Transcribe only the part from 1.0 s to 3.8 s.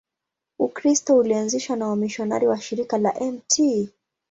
ulianzishwa na wamisionari wa Shirika la Mt.